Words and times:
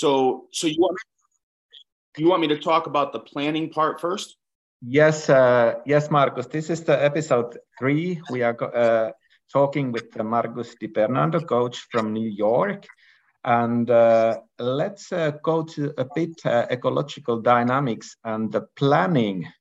So, 0.00 0.46
so 0.50 0.66
you 0.66 0.76
want 0.78 0.96
you 2.16 2.26
want 2.26 2.40
me 2.40 2.48
to 2.48 2.58
talk 2.58 2.86
about 2.86 3.12
the 3.12 3.20
planning 3.20 3.68
part 3.68 4.00
first? 4.00 4.36
Yes, 4.80 5.28
uh, 5.28 5.74
yes, 5.84 6.10
Marcus. 6.10 6.46
This 6.46 6.70
is 6.70 6.84
the 6.84 7.04
episode 7.04 7.58
three. 7.78 8.18
We 8.30 8.42
are 8.42 8.56
uh, 8.62 9.10
talking 9.52 9.92
with 9.92 10.16
Marcus 10.16 10.74
DiBernardo, 10.80 11.46
coach 11.46 11.86
from 11.92 12.14
New 12.14 12.30
York, 12.30 12.86
and 13.44 13.90
uh, 13.90 14.40
let's 14.58 15.12
uh, 15.12 15.32
go 15.42 15.64
to 15.64 15.92
a 15.98 16.06
bit 16.14 16.46
uh, 16.46 16.64
ecological 16.70 17.42
dynamics 17.42 18.16
and 18.24 18.50
the 18.50 18.62
planning 18.76 19.52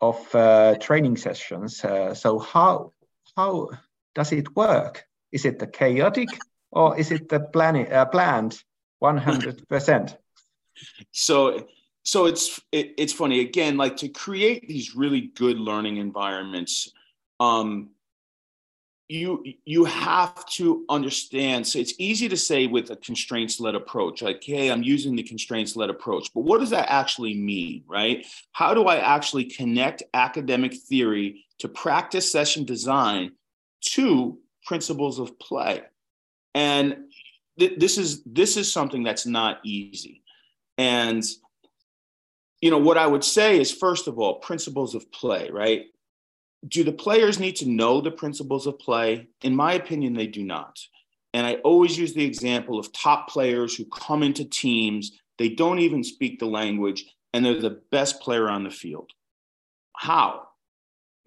of 0.00 0.34
uh, 0.34 0.74
training 0.80 1.16
sessions. 1.18 1.76
so, 2.14 2.40
how 2.40 2.90
how 3.36 3.68
does 4.16 4.32
it 4.32 4.56
work? 4.56 5.04
Is 5.30 5.44
it 5.44 5.60
the 5.60 5.68
chaotic 5.68 6.30
or 6.72 6.98
is 6.98 7.12
it 7.12 7.28
the 7.28 7.38
planning 7.38 7.86
planned 8.10 8.58
one 9.04 9.18
hundred 9.18 9.68
percent? 9.68 10.16
So 11.12 11.68
so 12.04 12.24
it's 12.26 12.60
it, 12.72 12.94
it's 12.96 13.12
funny. 13.12 13.40
Again 13.40 13.76
like 13.76 13.96
to 13.98 14.08
create 14.08 14.66
these 14.66 14.96
really 14.96 15.20
good 15.42 15.58
learning 15.58 15.98
environments 15.98 16.90
um 17.38 17.90
you 19.08 19.44
you 19.66 19.84
have 19.84 20.46
to 20.46 20.86
understand. 20.88 21.66
So 21.66 21.78
it's 21.78 21.92
easy 21.98 22.28
to 22.30 22.36
say 22.36 22.66
with 22.66 22.90
a 22.90 22.96
constraints 22.96 23.60
led 23.60 23.74
approach 23.74 24.22
like 24.22 24.42
hey 24.42 24.70
i'm 24.70 24.82
using 24.82 25.14
the 25.14 25.22
constraints 25.22 25.76
led 25.76 25.90
approach. 25.90 26.30
But 26.34 26.44
what 26.44 26.60
does 26.60 26.70
that 26.70 26.90
actually 26.90 27.34
mean 27.34 27.84
right? 27.86 28.24
How 28.52 28.72
do 28.72 28.84
i 28.84 28.96
actually 28.96 29.44
connect 29.44 30.02
academic 30.14 30.74
theory 30.74 31.44
to 31.58 31.68
practice 31.68 32.32
session 32.32 32.64
design 32.64 33.32
to 33.92 34.38
principles 34.64 35.18
of 35.18 35.38
play? 35.38 35.82
And 36.54 37.03
th- 37.58 37.78
this 37.78 37.98
is 37.98 38.22
this 38.24 38.56
is 38.56 38.72
something 38.72 39.02
that's 39.02 39.26
not 39.26 39.60
easy 39.64 40.22
and 40.78 41.24
you 42.64 42.70
know, 42.70 42.78
what 42.78 42.96
I 42.96 43.06
would 43.06 43.22
say 43.22 43.60
is 43.60 43.70
first 43.70 44.08
of 44.08 44.18
all, 44.18 44.36
principles 44.36 44.94
of 44.94 45.12
play, 45.12 45.50
right? 45.50 45.84
Do 46.66 46.82
the 46.82 46.92
players 46.92 47.38
need 47.38 47.56
to 47.56 47.68
know 47.68 48.00
the 48.00 48.10
principles 48.10 48.66
of 48.66 48.78
play? 48.78 49.28
In 49.42 49.54
my 49.54 49.74
opinion, 49.74 50.14
they 50.14 50.26
do 50.26 50.42
not. 50.42 50.80
And 51.34 51.46
I 51.46 51.56
always 51.56 51.98
use 51.98 52.14
the 52.14 52.24
example 52.24 52.78
of 52.78 52.90
top 52.90 53.28
players 53.28 53.76
who 53.76 53.84
come 53.84 54.22
into 54.22 54.46
teams, 54.46 55.12
they 55.36 55.50
don't 55.50 55.80
even 55.80 56.02
speak 56.02 56.38
the 56.38 56.46
language, 56.46 57.04
and 57.34 57.44
they're 57.44 57.60
the 57.60 57.82
best 57.90 58.20
player 58.20 58.48
on 58.48 58.64
the 58.64 58.70
field. 58.70 59.10
How? 59.94 60.48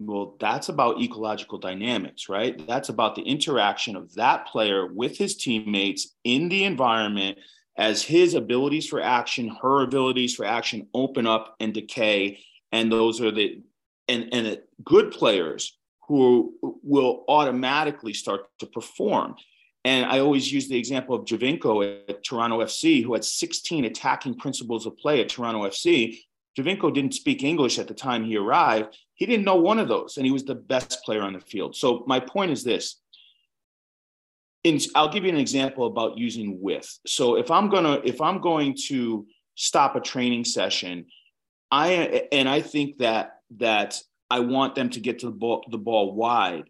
Well, 0.00 0.36
that's 0.38 0.68
about 0.68 1.00
ecological 1.00 1.58
dynamics, 1.58 2.28
right? 2.28 2.64
That's 2.66 2.88
about 2.88 3.16
the 3.16 3.22
interaction 3.22 3.96
of 3.96 4.14
that 4.14 4.46
player 4.46 4.86
with 4.86 5.18
his 5.18 5.36
teammates 5.36 6.14
in 6.22 6.48
the 6.48 6.64
environment 6.64 7.38
as 7.76 8.02
his 8.02 8.34
abilities 8.34 8.86
for 8.86 9.00
action, 9.00 9.56
her 9.60 9.82
abilities 9.82 10.34
for 10.34 10.44
action 10.44 10.88
open 10.94 11.26
up 11.26 11.56
and 11.58 11.74
decay. 11.74 12.40
And 12.70 12.92
those 12.92 13.20
are 13.20 13.30
the 13.30 13.62
and, 14.06 14.28
and 14.32 14.58
good 14.84 15.10
players 15.10 15.76
who 16.06 16.54
will 16.62 17.24
automatically 17.28 18.14
start 18.14 18.46
to 18.60 18.66
perform. 18.66 19.36
And 19.84 20.06
I 20.06 20.20
always 20.20 20.50
use 20.50 20.68
the 20.68 20.78
example 20.78 21.14
of 21.14 21.24
Giovinco 21.24 22.08
at 22.08 22.24
Toronto 22.24 22.60
FC, 22.60 23.02
who 23.02 23.12
had 23.12 23.24
16 23.24 23.84
attacking 23.84 24.36
principles 24.36 24.86
of 24.86 24.96
play 24.96 25.20
at 25.20 25.28
Toronto 25.28 25.62
FC. 25.64 26.18
Giovinco 26.58 26.92
didn't 26.92 27.14
speak 27.14 27.44
English 27.44 27.78
at 27.78 27.86
the 27.86 27.94
time 27.94 28.24
he 28.24 28.36
arrived. 28.36 28.98
He 29.14 29.26
didn't 29.26 29.44
know 29.44 29.56
one 29.56 29.78
of 29.78 29.88
those, 29.88 30.16
and 30.16 30.26
he 30.26 30.32
was 30.32 30.44
the 30.44 30.54
best 30.54 31.04
player 31.04 31.22
on 31.22 31.32
the 31.32 31.40
field. 31.40 31.76
So 31.76 32.04
my 32.06 32.18
point 32.18 32.50
is 32.50 32.64
this: 32.64 33.00
in, 34.64 34.80
I'll 34.94 35.12
give 35.12 35.24
you 35.24 35.30
an 35.30 35.38
example 35.38 35.86
about 35.86 36.18
using 36.18 36.60
with. 36.60 36.98
So 37.06 37.36
if 37.36 37.50
I'm 37.50 37.68
gonna 37.68 38.00
if 38.04 38.20
I'm 38.20 38.40
going 38.40 38.76
to 38.88 39.26
stop 39.54 39.94
a 39.96 40.00
training 40.00 40.44
session, 40.44 41.06
I 41.70 42.26
and 42.32 42.48
I 42.48 42.60
think 42.60 42.98
that 42.98 43.40
that 43.58 44.00
I 44.30 44.40
want 44.40 44.74
them 44.74 44.90
to 44.90 45.00
get 45.00 45.20
to 45.20 45.26
the 45.26 45.32
ball 45.32 45.64
the 45.70 45.78
ball 45.78 46.14
wide. 46.14 46.64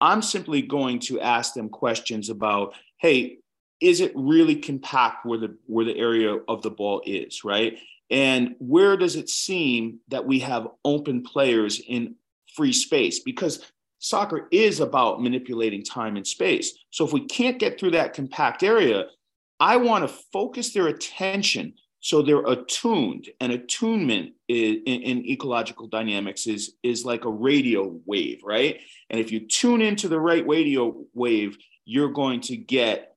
I'm 0.00 0.22
simply 0.22 0.62
going 0.62 1.00
to 1.00 1.20
ask 1.20 1.54
them 1.54 1.68
questions 1.68 2.30
about, 2.30 2.74
hey, 2.98 3.38
is 3.80 4.00
it 4.00 4.12
really 4.14 4.56
compact 4.56 5.26
where 5.26 5.38
the 5.38 5.56
where 5.66 5.84
the 5.84 5.96
area 5.96 6.36
of 6.48 6.62
the 6.62 6.70
ball 6.70 7.02
is, 7.04 7.44
right? 7.44 7.78
And 8.10 8.54
where 8.58 8.96
does 8.96 9.16
it 9.16 9.28
seem 9.28 10.00
that 10.08 10.26
we 10.26 10.38
have 10.40 10.68
open 10.84 11.22
players 11.22 11.80
in 11.80 12.14
free 12.54 12.72
space? 12.72 13.20
Because 13.20 13.70
soccer 13.98 14.48
is 14.50 14.80
about 14.80 15.22
manipulating 15.22 15.84
time 15.84 16.16
and 16.16 16.26
space. 16.26 16.78
So 16.90 17.04
if 17.04 17.12
we 17.12 17.26
can't 17.26 17.58
get 17.58 17.78
through 17.78 17.92
that 17.92 18.14
compact 18.14 18.62
area, 18.62 19.06
I 19.60 19.76
want 19.76 20.08
to 20.08 20.16
focus 20.32 20.72
their 20.72 20.86
attention 20.86 21.74
so 22.00 22.22
they're 22.22 22.46
attuned. 22.46 23.28
And 23.40 23.52
attunement 23.52 24.34
in, 24.46 24.76
in, 24.84 25.26
ecological 25.26 25.88
dynamics 25.88 26.46
is, 26.46 26.74
is 26.82 27.04
like 27.04 27.24
a 27.24 27.30
radio 27.30 27.98
wave, 28.06 28.40
right? 28.44 28.80
And 29.10 29.20
if 29.20 29.32
you 29.32 29.46
tune 29.46 29.82
into 29.82 30.08
the 30.08 30.20
right 30.20 30.46
radio 30.46 30.94
wave, 31.12 31.58
you're 31.84 32.12
going 32.12 32.40
to 32.42 32.56
get 32.56 33.16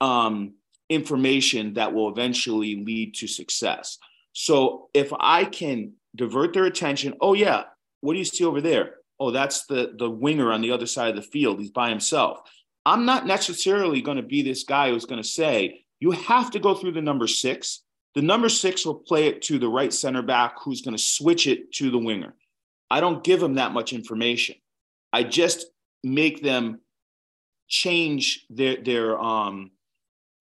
um, 0.00 0.54
information 0.88 1.74
that 1.74 1.92
will 1.92 2.08
eventually 2.08 2.82
lead 2.82 3.14
to 3.16 3.26
success. 3.26 3.98
So 4.32 4.88
if 4.94 5.12
I 5.18 5.44
can 5.44 5.94
divert 6.14 6.52
their 6.52 6.64
attention, 6.64 7.14
oh, 7.20 7.34
yeah, 7.34 7.64
what 8.00 8.14
do 8.14 8.18
you 8.18 8.24
see 8.24 8.44
over 8.44 8.60
there? 8.60 8.96
oh, 9.22 9.30
that's 9.30 9.66
the 9.66 9.94
the 9.98 10.10
winger 10.10 10.52
on 10.52 10.60
the 10.62 10.72
other 10.72 10.86
side 10.86 11.10
of 11.10 11.16
the 11.16 11.30
field. 11.30 11.60
He's 11.60 11.70
by 11.70 11.88
himself. 11.88 12.40
I'm 12.84 13.04
not 13.04 13.24
necessarily 13.24 14.02
going 14.02 14.16
to 14.16 14.22
be 14.24 14.42
this 14.42 14.64
guy 14.64 14.90
who's 14.90 15.06
going 15.06 15.22
to 15.22 15.28
say 15.28 15.84
you 16.00 16.10
have 16.10 16.50
to 16.50 16.58
go 16.58 16.74
through 16.74 16.92
the 16.92 17.02
number 17.02 17.28
six. 17.28 17.82
The 18.16 18.22
number 18.22 18.48
six 18.48 18.84
will 18.84 18.96
play 18.96 19.28
it 19.28 19.40
to 19.42 19.60
the 19.60 19.68
right 19.68 19.92
center 19.92 20.22
back 20.22 20.56
who's 20.60 20.82
going 20.82 20.96
to 20.96 21.02
switch 21.02 21.46
it 21.46 21.72
to 21.74 21.90
the 21.92 21.98
winger. 21.98 22.34
I 22.90 23.00
don't 23.00 23.22
give 23.22 23.38
them 23.38 23.54
that 23.54 23.72
much 23.72 23.92
information. 23.92 24.56
I 25.12 25.22
just 25.22 25.66
make 26.02 26.42
them 26.42 26.80
change 27.68 28.44
their 28.50 28.82
their 28.82 29.20
um 29.20 29.70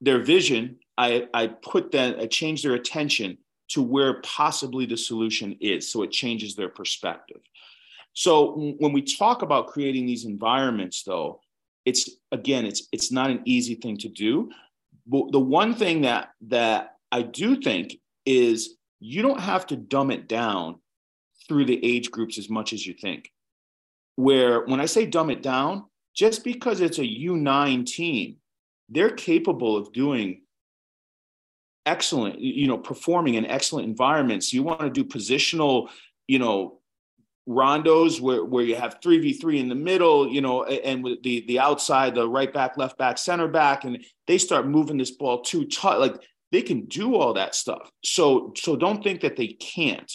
their 0.02 0.24
vision. 0.24 0.80
I 0.98 1.28
I 1.36 1.48
put 1.48 1.92
them 1.92 2.16
I 2.20 2.26
change 2.26 2.64
their 2.64 2.74
attention 2.74 3.38
to 3.72 3.82
where 3.82 4.22
possibly 4.22 4.86
the 4.86 4.98
solution 4.98 5.58
is, 5.62 5.90
so 5.90 6.04
it 6.04 6.12
changes 6.12 6.56
their 6.56 6.70
perspective. 6.70 7.42
So 8.14 8.76
when 8.80 8.92
we 8.92 9.02
talk 9.02 9.42
about 9.42 9.68
creating 9.68 10.06
these 10.06 10.26
environments, 10.26 11.04
though, 11.04 11.40
it's 11.86 12.10
again, 12.32 12.66
it's 12.66 12.88
it's 12.92 13.12
not 13.12 13.30
an 13.30 13.42
easy 13.46 13.76
thing 13.76 13.98
to 13.98 14.10
do. 14.10 14.52
But 15.08 15.32
the 15.32 15.40
one 15.40 15.74
thing 15.74 16.02
that 16.02 16.30
that 16.48 16.98
I 17.12 17.22
do 17.22 17.56
think 17.62 17.98
is 18.26 18.78
you 19.00 19.22
don't 19.22 19.40
have 19.40 19.66
to 19.68 19.76
dumb 19.76 20.12
it 20.12 20.28
down 20.28 20.80
through 21.48 21.66
the 21.66 21.84
age 21.84 22.12
groups 22.12 22.38
as 22.38 22.50
much 22.50 22.74
as 22.74 22.86
you 22.86 22.94
think. 22.94 23.32
Where 24.16 24.66
when 24.66 24.82
I 24.82 24.86
say 24.86 25.06
dumb 25.06 25.30
it 25.30 25.42
down, 25.42 25.86
just 26.14 26.44
because 26.44 26.82
it's 26.82 27.00
a 27.00 27.04
U9 27.04 27.86
team, 27.86 28.36
they're 28.90 29.10
capable 29.12 29.78
of 29.78 29.94
doing 29.94 30.42
excellent, 31.86 32.40
you 32.40 32.68
know, 32.68 32.78
performing 32.78 33.36
in 33.36 33.46
excellent 33.46 33.88
environments. 33.88 34.54
You 34.54 34.64
want 34.64 34.82
to 34.82 34.90
do 34.90 35.04
positional, 35.04 35.90
you 36.28 36.40
know, 36.40 36.80
rondos 37.50 38.22
where, 38.22 38.46
where 38.46 38.64
you 38.64 38.76
have 38.76 39.00
3v3 39.02 39.60
in 39.60 39.68
the 39.68 39.74
middle 39.74 40.32
you 40.32 40.42
know 40.42 40.64
and 40.64 41.04
with 41.04 41.24
the 41.24 41.44
the 41.48 41.60
outside 41.60 42.14
the 42.14 42.30
right 42.30 42.54
back 42.54 42.78
left 42.78 43.00
back 43.00 43.18
center 43.18 43.48
back 43.48 43.84
and 43.84 44.06
they 44.28 44.38
start 44.38 44.68
moving 44.68 44.96
this 44.96 45.10
ball 45.10 45.42
too 45.42 45.66
tight 45.66 45.96
like 45.96 46.22
they 46.52 46.62
can 46.62 46.86
do 46.86 47.16
all 47.16 47.34
that 47.34 47.56
stuff. 47.56 47.90
So 48.04 48.54
so 48.58 48.76
don't 48.76 49.04
think 49.04 49.22
that 49.22 49.38
they 49.38 49.48
can't. 49.48 50.12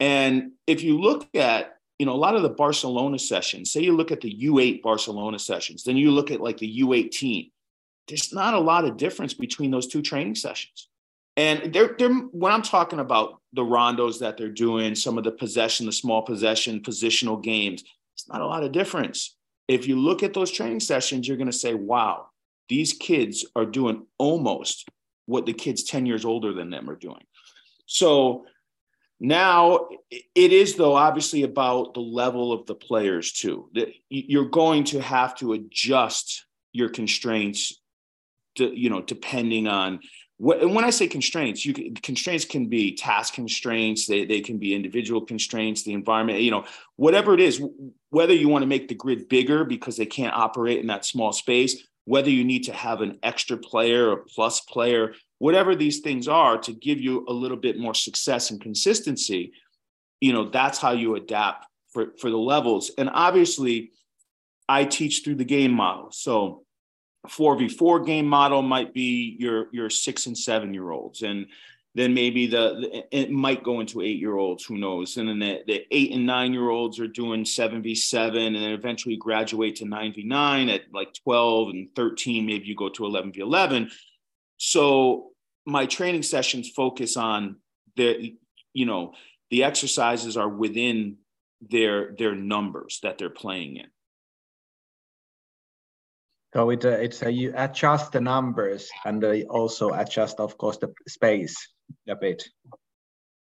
And 0.00 0.52
if 0.66 0.82
you 0.82 1.00
look 1.00 1.28
at 1.34 1.76
you 1.98 2.06
know 2.06 2.12
a 2.12 2.16
lot 2.16 2.36
of 2.36 2.42
the 2.42 2.48
barcelona 2.48 3.18
sessions 3.18 3.72
say 3.72 3.80
you 3.80 3.96
look 3.96 4.12
at 4.12 4.20
the 4.20 4.32
u8 4.44 4.82
barcelona 4.82 5.38
sessions 5.38 5.82
then 5.82 5.96
you 5.96 6.12
look 6.12 6.30
at 6.30 6.40
like 6.40 6.58
the 6.58 6.80
u18 6.80 7.50
there's 8.06 8.32
not 8.32 8.54
a 8.54 8.60
lot 8.60 8.84
of 8.84 8.96
difference 8.96 9.34
between 9.34 9.72
those 9.72 9.88
two 9.88 10.00
training 10.00 10.36
sessions 10.36 10.87
and 11.38 11.72
they're, 11.72 11.94
they're 11.96 12.12
when 12.12 12.52
I'm 12.52 12.62
talking 12.62 12.98
about 12.98 13.40
the 13.52 13.62
rondos 13.62 14.18
that 14.18 14.36
they're 14.36 14.48
doing, 14.48 14.96
some 14.96 15.16
of 15.16 15.22
the 15.22 15.30
possession, 15.30 15.86
the 15.86 15.92
small 15.92 16.22
possession, 16.22 16.80
positional 16.80 17.40
games, 17.40 17.84
it's 18.14 18.28
not 18.28 18.40
a 18.40 18.46
lot 18.46 18.64
of 18.64 18.72
difference. 18.72 19.36
If 19.68 19.86
you 19.86 19.96
look 19.96 20.24
at 20.24 20.34
those 20.34 20.50
training 20.50 20.80
sessions, 20.80 21.28
you're 21.28 21.36
going 21.36 21.50
to 21.50 21.56
say, 21.56 21.74
wow, 21.74 22.26
these 22.68 22.92
kids 22.92 23.46
are 23.54 23.64
doing 23.64 24.04
almost 24.18 24.88
what 25.26 25.46
the 25.46 25.52
kids 25.52 25.84
10 25.84 26.06
years 26.06 26.24
older 26.24 26.52
than 26.52 26.70
them 26.70 26.90
are 26.90 26.96
doing. 26.96 27.24
So 27.86 28.46
now 29.20 29.88
it 30.10 30.52
is, 30.52 30.74
though, 30.74 30.96
obviously 30.96 31.44
about 31.44 31.94
the 31.94 32.00
level 32.00 32.52
of 32.52 32.66
the 32.66 32.74
players, 32.74 33.30
too. 33.30 33.70
You're 34.08 34.48
going 34.48 34.84
to 34.84 35.00
have 35.00 35.36
to 35.36 35.52
adjust 35.52 36.46
your 36.72 36.88
constraints 36.88 37.80
to, 38.56 38.76
you 38.76 38.90
know, 38.90 39.02
depending 39.02 39.68
on 39.68 40.00
when 40.40 40.84
I 40.84 40.90
say 40.90 41.08
constraints, 41.08 41.66
you 41.66 41.74
can, 41.74 41.94
constraints 41.94 42.44
can 42.44 42.66
be 42.66 42.94
task 42.94 43.34
constraints, 43.34 44.06
they, 44.06 44.24
they 44.24 44.40
can 44.40 44.58
be 44.58 44.72
individual 44.72 45.20
constraints, 45.20 45.82
the 45.82 45.92
environment, 45.92 46.40
you 46.40 46.52
know, 46.52 46.64
whatever 46.94 47.34
it 47.34 47.40
is, 47.40 47.60
whether 48.10 48.32
you 48.32 48.48
want 48.48 48.62
to 48.62 48.68
make 48.68 48.86
the 48.86 48.94
grid 48.94 49.28
bigger 49.28 49.64
because 49.64 49.96
they 49.96 50.06
can't 50.06 50.34
operate 50.34 50.78
in 50.78 50.86
that 50.86 51.04
small 51.04 51.32
space, 51.32 51.82
whether 52.04 52.30
you 52.30 52.44
need 52.44 52.64
to 52.64 52.72
have 52.72 53.00
an 53.00 53.18
extra 53.24 53.56
player 53.56 54.10
or 54.10 54.24
plus 54.32 54.60
player, 54.60 55.12
whatever 55.38 55.74
these 55.74 56.00
things 56.00 56.28
are 56.28 56.56
to 56.58 56.72
give 56.72 57.00
you 57.00 57.24
a 57.28 57.32
little 57.32 57.56
bit 57.56 57.76
more 57.76 57.94
success 57.94 58.50
and 58.50 58.60
consistency 58.60 59.52
you 60.20 60.32
know 60.32 60.48
that's 60.50 60.78
how 60.78 60.92
you 60.92 61.14
adapt 61.14 61.66
for 61.92 62.12
for 62.18 62.30
the 62.30 62.36
levels. 62.36 62.90
And 62.98 63.10
obviously 63.12 63.92
i 64.68 64.84
teach 64.84 65.22
through 65.24 65.36
the 65.36 65.44
game 65.44 65.72
model. 65.72 66.10
So 66.10 66.64
4v4 67.28 68.06
game 68.06 68.26
model 68.26 68.62
might 68.62 68.92
be 68.94 69.36
your 69.38 69.68
your 69.72 69.90
six 69.90 70.26
and 70.26 70.36
seven 70.36 70.74
year 70.74 70.90
olds. 70.90 71.22
And 71.22 71.46
then 71.94 72.14
maybe 72.14 72.46
the, 72.46 72.74
the, 72.80 73.16
it 73.16 73.30
might 73.30 73.64
go 73.64 73.80
into 73.80 74.02
eight 74.02 74.18
year 74.18 74.36
olds 74.36 74.64
who 74.64 74.78
knows? 74.78 75.16
And 75.16 75.28
then 75.28 75.38
the, 75.38 75.62
the 75.66 75.86
eight 75.90 76.12
and 76.12 76.26
nine 76.26 76.52
year 76.52 76.68
olds 76.68 77.00
are 77.00 77.08
doing 77.08 77.44
7v7 77.44 78.46
and 78.46 78.54
then 78.56 78.70
eventually 78.70 79.16
graduate 79.16 79.76
to 79.76 79.84
9v9 79.84 80.72
at 80.72 80.82
like 80.92 81.14
12 81.24 81.70
and 81.70 81.88
13 81.96 82.46
maybe 82.46 82.66
you 82.66 82.76
go 82.76 82.88
to 82.88 83.02
11v11 83.02 83.90
so 84.58 85.30
my 85.66 85.86
training 85.86 86.22
sessions 86.22 86.68
focus 86.70 87.16
on 87.16 87.56
the 87.96 88.36
you 88.72 88.86
know 88.86 89.14
the 89.50 89.64
exercises 89.64 90.36
are 90.36 90.48
within 90.48 91.16
their 91.60 92.14
their 92.18 92.34
numbers 92.34 93.00
that 93.02 93.18
they're 93.18 93.30
playing 93.30 93.76
in 93.76 93.86
so 96.54 96.70
it, 96.70 96.84
uh, 96.84 96.90
it's 96.90 97.22
uh, 97.22 97.28
you 97.28 97.52
adjust 97.56 98.12
the 98.12 98.20
numbers 98.20 98.90
and 99.04 99.22
uh, 99.22 99.34
also 99.50 99.90
adjust 99.92 100.40
of 100.40 100.56
course 100.56 100.78
the 100.78 100.92
space 101.06 101.54
a 102.08 102.16
bit. 102.16 102.48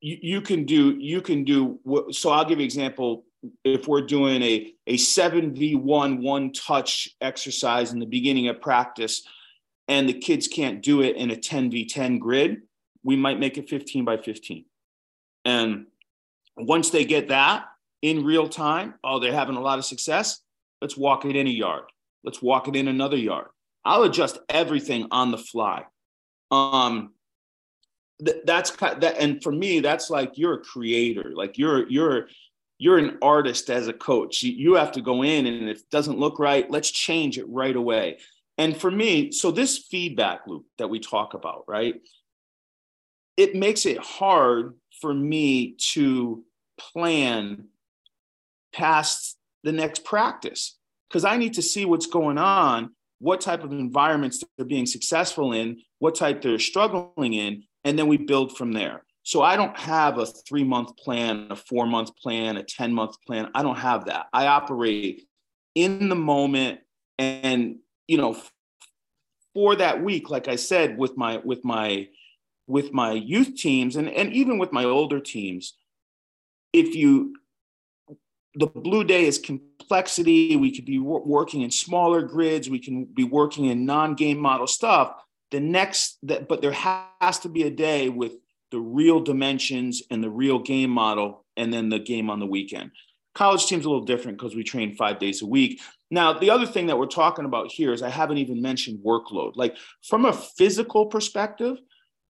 You, 0.02 0.18
you 0.22 0.42
can 0.42 0.66
do 0.66 0.96
you 0.98 1.22
can 1.22 1.44
do 1.44 1.80
so 2.12 2.32
i'll 2.32 2.46
give 2.46 2.60
you 2.60 2.64
an 2.64 2.66
example. 2.66 3.26
If 3.64 3.88
we're 3.88 4.02
doing 4.02 4.42
a 4.42 4.74
a 4.88 4.98
7v1 4.98 6.22
one 6.22 6.52
touch 6.52 7.10
exercise 7.22 7.94
in 7.94 8.00
the 8.00 8.08
beginning 8.08 8.48
of 8.48 8.60
practice 8.60 9.22
and 9.88 10.10
the 10.10 10.14
kids 10.14 10.48
can't 10.48 10.82
do 10.82 11.02
it 11.02 11.16
in 11.16 11.30
a 11.30 11.36
10v10 11.36 12.20
grid 12.20 12.64
we 13.04 13.16
might 13.16 13.40
make 13.40 13.60
it 13.60 13.70
15 13.70 14.04
by 14.04 14.18
15 14.18 14.66
and 15.46 15.86
once 16.58 16.90
they 16.90 17.06
get 17.06 17.28
that 17.28 17.66
in 18.02 18.26
real 18.26 18.50
time 18.50 18.96
oh 19.04 19.20
they're 19.20 19.32
having 19.32 19.58
a 19.58 19.62
lot 19.62 19.78
of 19.78 19.86
success 19.86 20.40
let's 20.82 20.98
walk 20.98 21.24
it 21.24 21.36
in 21.36 21.46
a 21.46 21.52
yard 21.52 21.84
let's 22.26 22.42
walk 22.42 22.68
it 22.68 22.76
in 22.76 22.88
another 22.88 23.18
yard. 23.18 23.48
I'll 23.86 24.04
adjust 24.04 24.40
everything 24.50 25.08
on 25.12 25.32
the 25.32 25.38
fly. 25.38 25.86
Um 26.52 27.14
th- 28.24 28.42
that's 28.46 28.72
that 28.72 29.16
and 29.20 29.42
for 29.42 29.52
me 29.52 29.80
that's 29.80 30.10
like 30.10 30.38
you're 30.38 30.56
a 30.56 30.64
creator. 30.64 31.32
Like 31.34 31.58
you're 31.58 31.88
you're 31.90 32.28
you're 32.78 32.98
an 32.98 33.18
artist 33.22 33.70
as 33.70 33.88
a 33.88 33.94
coach. 33.94 34.44
You, 34.44 34.52
you 34.52 34.74
have 34.74 34.92
to 34.94 35.02
go 35.02 35.24
in 35.24 35.46
and 35.46 35.70
if 35.70 35.80
it 35.80 35.90
doesn't 35.90 36.20
look 36.20 36.40
right 36.40 36.70
let's 36.70 36.92
change 36.92 37.38
it 37.38 37.48
right 37.48 37.76
away. 37.76 38.20
And 38.58 38.76
for 38.76 38.92
me 38.92 39.32
so 39.32 39.52
this 39.52 39.78
feedback 39.78 40.48
loop 40.48 40.66
that 40.78 40.90
we 40.90 41.00
talk 41.00 41.34
about 41.34 41.64
right? 41.68 42.02
It 43.38 43.54
makes 43.54 43.86
it 43.86 43.98
hard 43.98 44.76
for 45.02 45.14
me 45.14 45.76
to 45.92 46.44
plan 46.78 47.66
past 48.74 49.38
the 49.64 49.72
next 49.72 50.04
practice 50.04 50.78
because 51.16 51.24
I 51.24 51.38
need 51.38 51.54
to 51.54 51.62
see 51.62 51.86
what's 51.86 52.08
going 52.08 52.38
on, 52.38 52.94
what 53.20 53.40
type 53.40 53.64
of 53.64 53.72
environments 53.72 54.44
they're 54.58 54.66
being 54.66 54.86
successful 54.86 55.54
in, 55.54 55.78
what 56.00 56.14
type 56.14 56.42
they're 56.42 56.60
struggling 56.60 57.34
in, 57.34 57.64
and 57.86 57.98
then 57.98 58.08
we 58.08 58.18
build 58.18 58.58
from 58.58 58.74
there. 58.74 59.02
So 59.24 59.42
I 59.42 59.56
don't 59.56 59.80
have 59.80 60.18
a 60.18 60.26
three 60.26 60.66
month 60.66 60.98
plan, 60.98 61.48
a 61.52 61.56
four 61.56 61.86
month 61.86 62.18
plan, 62.18 62.58
a 62.58 62.64
10 62.64 62.92
month 62.92 63.16
plan. 63.26 63.50
I 63.56 63.64
don't 63.64 63.78
have 63.78 64.08
that. 64.08 64.26
I 64.34 64.48
operate 64.48 65.26
in 65.74 66.10
the 66.10 66.16
moment 66.16 66.82
and, 67.18 67.78
you 68.10 68.18
know, 68.18 68.36
for 69.54 69.78
that 69.78 70.04
week, 70.04 70.30
like 70.30 70.50
I 70.50 70.58
said, 70.58 70.98
with 70.98 71.16
my, 71.16 71.38
with 71.46 71.64
my, 71.64 72.10
with 72.68 72.92
my 72.92 73.14
youth 73.14 73.56
teams 73.56 73.96
and, 73.96 74.10
and 74.10 74.34
even 74.34 74.58
with 74.58 74.74
my 74.74 74.84
older 74.84 75.22
teams, 75.22 75.76
if 76.74 76.94
you 76.94 77.36
the 78.56 78.68
blue 78.68 79.04
day 79.04 79.26
is 79.26 79.38
complexity. 79.38 80.56
We 80.56 80.74
could 80.76 80.86
be 80.86 81.00
working 81.00 81.62
in 81.62 81.72
smaller 81.72 82.22
grids. 82.22 82.70
We 82.70 82.80
can 82.80 83.06
be 83.06 83.24
working 83.24 83.66
in 83.66 83.86
non-game 83.86 84.40
model 84.40 84.68
stuff. 84.68 85.14
The 85.52 85.60
next 85.60 86.18
that, 86.24 86.48
but 86.48 86.62
there 86.62 86.72
has 86.72 87.40
to 87.40 87.50
be 87.50 87.64
a 87.64 87.70
day 87.70 88.10
with 88.10 88.34
the 88.72 88.80
real 88.80 89.20
dimensions 89.20 90.02
and 90.10 90.24
the 90.24 90.30
real 90.30 90.60
game 90.60 90.90
model, 90.90 91.46
and 91.56 91.72
then 91.72 91.90
the 91.90 92.00
game 92.00 92.30
on 92.30 92.40
the 92.40 92.46
weekend. 92.46 92.92
College 93.34 93.66
team's 93.66 93.86
a 93.86 93.90
little 93.90 94.06
different 94.06 94.38
because 94.38 94.56
we 94.56 94.64
train 94.64 94.96
five 94.96 95.20
days 95.20 95.42
a 95.42 95.46
week. 95.46 95.82
Now, 96.10 96.34
the 96.34 96.50
other 96.50 96.66
thing 96.66 96.88
that 96.88 96.98
we're 96.98 97.06
talking 97.06 97.46
about 97.46 97.72
here 97.72 97.94
is 97.94 98.02
I 98.02 98.10
haven't 98.10 98.38
even 98.38 98.62
mentioned 98.62 99.00
workload. 99.06 99.54
Like 99.56 99.78
from 100.04 100.26
a 100.26 100.34
physical 100.34 101.08
perspective, 101.08 101.78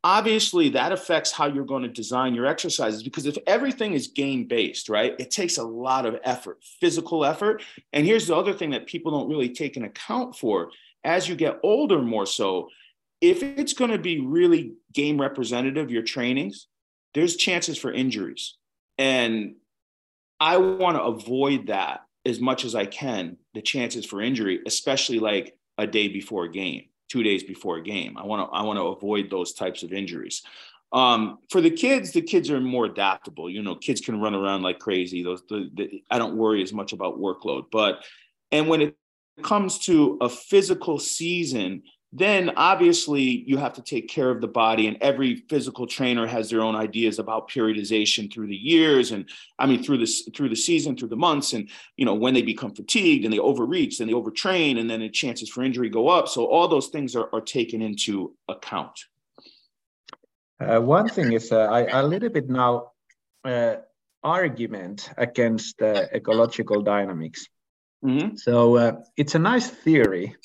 obviously 0.05 0.69
that 0.69 0.91
affects 0.91 1.31
how 1.31 1.47
you're 1.47 1.65
going 1.65 1.81
to 1.81 1.89
design 1.89 2.35
your 2.35 2.45
exercises 2.45 3.01
because 3.01 3.25
if 3.25 3.39
everything 3.47 3.93
is 3.93 4.07
game 4.07 4.45
based 4.45 4.87
right 4.87 5.15
it 5.17 5.31
takes 5.31 5.57
a 5.57 5.63
lot 5.63 6.05
of 6.05 6.19
effort 6.23 6.63
physical 6.79 7.25
effort. 7.25 7.63
And 7.91 8.05
here's 8.05 8.27
the 8.27 8.35
other 8.35 8.53
thing 8.53 8.69
that 8.69 8.85
people 8.85 9.11
don't 9.11 9.27
really 9.27 9.49
take 9.49 9.77
an 9.77 9.83
account 9.83 10.35
for 10.35 10.69
as 11.03 11.27
you 11.27 11.35
get 11.35 11.59
older 11.63 12.03
more 12.03 12.27
so 12.27 12.69
if 13.19 13.41
it's 13.41 13.73
going 13.73 13.89
to 13.89 13.97
be 13.97 14.19
really 14.19 14.73
game 14.93 15.19
representative 15.19 15.89
your 15.89 16.03
trainings 16.03 16.67
there's 17.15 17.35
chances 17.35 17.77
for 17.77 17.91
injuries. 17.91 18.57
And 18.99 19.55
i 20.39 20.57
want 20.57 20.97
to 20.97 21.03
avoid 21.03 21.67
that 21.67 22.01
as 22.25 22.39
much 22.39 22.63
as 22.63 22.75
i 22.75 22.85
can 22.85 23.37
the 23.55 23.61
chances 23.61 24.05
for 24.05 24.21
injury 24.21 24.59
especially 24.67 25.17
like 25.17 25.57
a 25.79 25.87
day 25.87 26.09
before 26.09 26.45
a 26.45 26.51
game 26.51 26.83
two 27.09 27.23
days 27.23 27.43
before 27.43 27.77
a 27.77 27.83
game. 27.83 28.17
I 28.17 28.25
want 28.25 28.49
to 28.49 28.55
I 28.55 28.63
want 28.63 28.77
to 28.77 28.85
avoid 28.87 29.29
those 29.29 29.53
types 29.53 29.83
of 29.83 29.93
injuries. 29.93 30.43
Um, 30.91 31.39
for 31.49 31.61
the 31.61 31.71
kids, 31.71 32.11
the 32.11 32.21
kids 32.21 32.49
are 32.49 32.61
more 32.61 32.85
adaptable. 32.85 33.49
You 33.49 33.61
know, 33.61 33.75
kids 33.75 34.01
can 34.01 34.21
run 34.21 34.33
around 34.33 34.61
like 34.61 34.79
crazy. 34.79 35.23
Those 35.23 35.43
the, 35.49 35.69
the, 35.73 36.03
I 36.09 36.17
don't 36.17 36.37
worry 36.37 36.63
as 36.63 36.73
much 36.73 36.93
about 36.93 37.19
workload. 37.19 37.65
But 37.71 38.03
and 38.51 38.67
when 38.69 38.81
it 38.81 38.95
comes 39.43 39.79
to 39.79 40.17
a 40.21 40.29
physical 40.29 40.99
season, 40.99 41.83
then 42.17 42.51
obviously 42.55 43.21
you 43.21 43.57
have 43.57 43.73
to 43.73 43.81
take 43.81 44.07
care 44.07 44.29
of 44.29 44.39
the 44.39 44.47
body 44.47 44.87
and 44.87 44.97
every 45.01 45.35
physical 45.49 45.85
trainer 45.85 46.25
has 46.25 46.49
their 46.49 46.61
own 46.61 46.75
ideas 46.75 47.19
about 47.19 47.49
periodization 47.49 48.31
through 48.31 48.47
the 48.47 48.55
years 48.55 49.11
and 49.11 49.29
i 49.59 49.65
mean 49.65 49.83
through 49.83 49.97
this 49.97 50.27
through 50.35 50.49
the 50.49 50.55
season 50.55 50.95
through 50.95 51.09
the 51.09 51.15
months 51.15 51.53
and 51.53 51.69
you 51.97 52.05
know 52.05 52.13
when 52.13 52.33
they 52.33 52.41
become 52.41 52.73
fatigued 52.73 53.25
and 53.25 53.33
they 53.33 53.39
overreach 53.39 53.99
and 53.99 54.09
they 54.09 54.13
overtrain 54.13 54.79
and 54.79 54.89
then 54.89 54.99
the 54.99 55.09
chances 55.09 55.49
for 55.49 55.63
injury 55.63 55.89
go 55.89 56.07
up. 56.07 56.27
So 56.27 56.45
all 56.45 56.67
those 56.67 56.87
things 56.87 57.15
are, 57.15 57.29
are 57.33 57.41
taken 57.41 57.81
into 57.81 58.33
account. 58.47 58.97
Uh, 60.59 60.79
one 60.79 61.09
thing 61.09 61.33
is 61.33 61.51
uh, 61.51 61.57
I, 61.57 61.99
a 61.99 62.03
little 62.03 62.29
bit 62.29 62.49
now 62.49 62.91
uh, 63.43 63.75
argument 64.23 65.09
against 65.17 65.81
ecological 65.81 66.81
dynamics. 66.81 67.47
Mm-hmm. 68.03 68.35
so 68.35 68.75
uh, 68.75 68.91
it's 69.17 69.33
a 69.33 69.39
nice 69.39 69.67
theory 69.67 70.35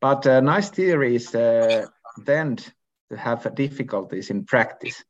but 0.00 0.24
nice 0.24 0.70
theories 0.70 1.34
uh, 1.34 1.86
tend 2.24 2.72
to 3.10 3.16
have 3.16 3.54
difficulties 3.54 4.30
in 4.30 4.44
practice. 4.44 5.04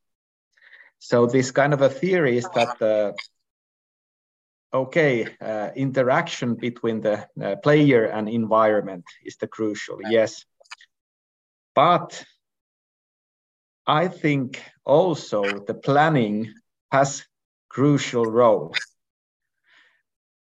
So 0.98 1.26
this 1.26 1.50
kind 1.50 1.72
of 1.72 1.82
a 1.82 1.88
theory 1.88 2.36
is 2.36 2.48
that 2.50 2.80
uh, 2.82 3.12
okay, 4.72 5.28
uh, 5.40 5.70
interaction 5.74 6.54
between 6.54 7.00
the 7.00 7.26
uh, 7.42 7.56
player 7.56 8.04
and 8.04 8.28
environment 8.28 9.04
is 9.24 9.36
the 9.36 9.46
crucial. 9.46 9.98
Yes, 10.02 10.44
but 11.74 12.24
I 13.86 14.08
think 14.08 14.62
also 14.84 15.64
the 15.66 15.74
planning 15.74 16.54
has 16.92 17.26
crucial 17.68 18.26
role. 18.26 18.76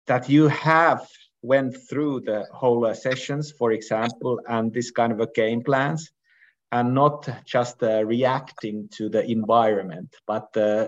That 0.07 0.29
you 0.29 0.47
have 0.47 1.07
went 1.45 1.75
through 1.89 2.21
the 2.21 2.45
whole 2.51 2.85
uh, 2.85 2.93
sessions, 2.93 3.51
for 3.51 3.71
example, 3.71 4.39
and 4.47 4.73
this 4.73 4.91
kind 4.91 5.11
of 5.11 5.19
a 5.19 5.27
game 5.27 5.63
plans, 5.63 6.11
and 6.71 6.93
not 6.93 7.29
just 7.45 7.81
uh, 7.83 8.03
reacting 8.03 8.89
to 8.97 9.09
the 9.09 9.23
environment. 9.29 10.15
But 10.25 10.55
uh, 10.57 10.87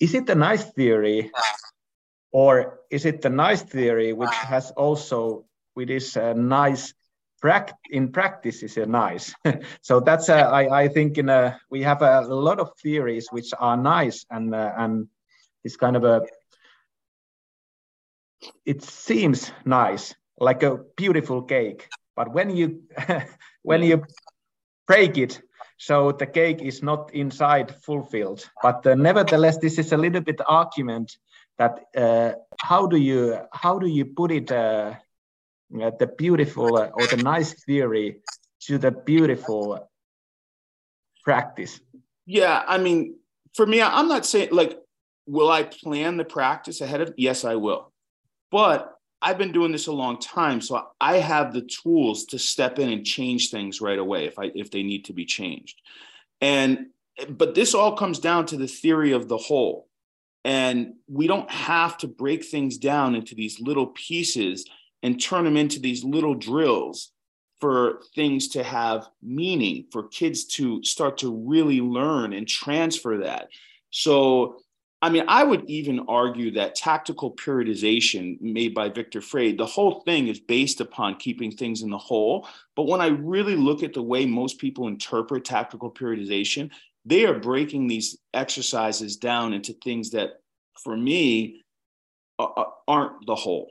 is 0.00 0.14
it 0.14 0.28
a 0.30 0.34
nice 0.34 0.64
theory, 0.72 1.30
or 2.32 2.80
is 2.90 3.04
it 3.04 3.22
the 3.22 3.30
nice 3.30 3.62
theory 3.62 4.12
which 4.12 4.34
has 4.34 4.70
also, 4.72 5.44
with 5.74 5.88
this 5.88 6.16
nice 6.16 6.94
in 7.90 8.10
practice 8.12 8.62
is 8.62 8.76
a 8.76 8.86
nice. 8.86 9.34
so 9.82 10.00
that's 10.00 10.28
I, 10.28 10.66
I 10.66 10.88
think 10.88 11.18
in 11.18 11.28
a 11.28 11.58
we 11.70 11.82
have 11.82 12.02
a 12.02 12.22
lot 12.22 12.58
of 12.58 12.70
theories 12.82 13.28
which 13.30 13.52
are 13.58 13.76
nice 13.76 14.24
and 14.30 14.54
uh, 14.54 14.72
and 14.76 15.08
this 15.62 15.76
kind 15.76 15.96
of 15.96 16.04
a 16.04 16.22
it 18.64 18.82
seems 18.82 19.52
nice, 19.64 20.14
like 20.38 20.62
a 20.62 20.78
beautiful 20.96 21.42
cake. 21.42 21.88
But 22.14 22.32
when 22.32 22.50
you 22.50 22.82
when 23.62 23.82
you 23.82 24.04
break 24.86 25.18
it, 25.18 25.40
so 25.78 26.12
the 26.12 26.26
cake 26.26 26.62
is 26.62 26.82
not 26.82 27.14
inside 27.14 27.74
fulfilled. 27.84 28.48
But 28.62 28.86
uh, 28.86 28.94
nevertheless, 28.94 29.58
this 29.58 29.78
is 29.78 29.92
a 29.92 29.96
little 29.96 30.22
bit 30.22 30.40
argument 30.46 31.16
that 31.58 31.80
uh, 31.96 32.32
how 32.60 32.86
do 32.86 32.96
you 32.96 33.38
how 33.52 33.78
do 33.78 33.86
you 33.86 34.04
put 34.04 34.30
it 34.32 34.50
uh, 34.50 34.94
the 35.70 36.10
beautiful 36.18 36.76
uh, 36.76 36.86
or 36.88 37.06
the 37.06 37.16
nice 37.16 37.52
theory 37.64 38.20
to 38.62 38.78
the 38.78 38.90
beautiful 38.90 39.88
practice? 41.24 41.80
Yeah, 42.24 42.62
I 42.66 42.78
mean, 42.78 43.18
for 43.54 43.66
me, 43.66 43.82
I'm 43.82 44.08
not 44.08 44.26
saying 44.26 44.48
like, 44.52 44.78
will 45.26 45.50
I 45.50 45.64
plan 45.64 46.16
the 46.16 46.24
practice 46.24 46.80
ahead 46.80 47.00
of? 47.00 47.14
Yes, 47.16 47.44
I 47.44 47.56
will. 47.56 47.92
But 48.50 48.92
I've 49.22 49.38
been 49.38 49.52
doing 49.52 49.72
this 49.72 49.86
a 49.86 49.92
long 49.92 50.18
time, 50.18 50.60
so 50.60 50.88
I 51.00 51.16
have 51.16 51.52
the 51.52 51.62
tools 51.62 52.26
to 52.26 52.38
step 52.38 52.78
in 52.78 52.90
and 52.90 53.04
change 53.04 53.50
things 53.50 53.80
right 53.80 53.98
away 53.98 54.26
if 54.26 54.38
I 54.38 54.50
if 54.54 54.70
they 54.70 54.82
need 54.82 55.06
to 55.06 55.12
be 55.12 55.24
changed. 55.24 55.80
And 56.40 56.88
but 57.30 57.54
this 57.54 57.74
all 57.74 57.96
comes 57.96 58.18
down 58.18 58.46
to 58.46 58.56
the 58.56 58.68
theory 58.68 59.12
of 59.12 59.28
the 59.28 59.38
whole. 59.38 59.88
And 60.44 60.94
we 61.08 61.26
don't 61.26 61.50
have 61.50 61.98
to 61.98 62.06
break 62.06 62.44
things 62.44 62.78
down 62.78 63.14
into 63.14 63.34
these 63.34 63.58
little 63.58 63.88
pieces 63.88 64.64
and 65.02 65.20
turn 65.20 65.44
them 65.44 65.56
into 65.56 65.80
these 65.80 66.04
little 66.04 66.34
drills 66.34 67.10
for 67.60 68.02
things 68.14 68.48
to 68.48 68.62
have 68.62 69.08
meaning, 69.22 69.86
for 69.90 70.08
kids 70.08 70.44
to 70.44 70.84
start 70.84 71.18
to 71.18 71.34
really 71.34 71.80
learn 71.80 72.32
and 72.32 72.46
transfer 72.46 73.18
that. 73.18 73.48
So 73.90 74.58
I 75.06 75.08
mean, 75.08 75.22
I 75.28 75.44
would 75.44 75.70
even 75.70 76.00
argue 76.08 76.50
that 76.54 76.74
tactical 76.74 77.30
periodization 77.30 78.40
made 78.40 78.74
by 78.74 78.88
Victor 78.88 79.20
Frade, 79.20 79.56
the 79.56 79.64
whole 79.64 80.00
thing 80.00 80.26
is 80.26 80.40
based 80.40 80.80
upon 80.80 81.14
keeping 81.14 81.52
things 81.52 81.82
in 81.82 81.90
the 81.90 81.96
whole. 81.96 82.48
But 82.74 82.88
when 82.88 83.00
I 83.00 83.06
really 83.06 83.54
look 83.54 83.84
at 83.84 83.94
the 83.94 84.02
way 84.02 84.26
most 84.26 84.58
people 84.58 84.88
interpret 84.88 85.44
tactical 85.44 85.92
periodization, 85.92 86.72
they 87.04 87.24
are 87.24 87.38
breaking 87.38 87.86
these 87.86 88.18
exercises 88.34 89.16
down 89.16 89.52
into 89.52 89.74
things 89.74 90.10
that, 90.10 90.40
for 90.82 90.96
me, 90.96 91.62
aren't 92.88 93.26
the 93.26 93.36
whole 93.36 93.70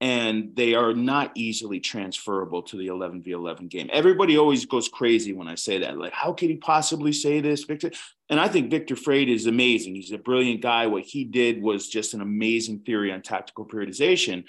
and 0.00 0.56
they 0.56 0.74
are 0.74 0.94
not 0.94 1.30
easily 1.34 1.78
transferable 1.78 2.62
to 2.62 2.76
the 2.76 2.86
11 2.86 3.22
v 3.22 3.32
11 3.32 3.68
game. 3.68 3.90
Everybody 3.92 4.38
always 4.38 4.64
goes 4.64 4.88
crazy 4.88 5.34
when 5.34 5.46
I 5.46 5.56
say 5.56 5.78
that. 5.78 5.98
Like, 5.98 6.14
how 6.14 6.32
could 6.32 6.48
he 6.48 6.56
possibly 6.56 7.12
say 7.12 7.40
this, 7.40 7.64
Victor? 7.64 7.90
And 8.30 8.40
I 8.40 8.48
think 8.48 8.70
Victor 8.70 8.94
Frade 8.94 9.28
is 9.28 9.46
amazing. 9.46 9.94
He's 9.94 10.12
a 10.12 10.18
brilliant 10.18 10.62
guy. 10.62 10.86
What 10.86 11.02
he 11.02 11.24
did 11.24 11.60
was 11.60 11.88
just 11.88 12.14
an 12.14 12.22
amazing 12.22 12.80
theory 12.80 13.12
on 13.12 13.20
tactical 13.20 13.66
periodization. 13.66 14.44